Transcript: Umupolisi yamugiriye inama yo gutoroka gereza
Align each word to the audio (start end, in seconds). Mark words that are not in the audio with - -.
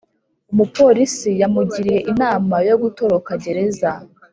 Umupolisi 0.51 1.31
yamugiriye 1.41 1.99
inama 2.11 2.55
yo 2.69 2.75
gutoroka 2.81 3.31
gereza 3.43 3.91